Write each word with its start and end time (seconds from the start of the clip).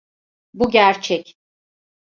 Bu 0.53 0.69
gerçek. 0.69 1.37